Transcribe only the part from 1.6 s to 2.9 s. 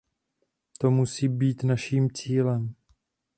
naším cílem.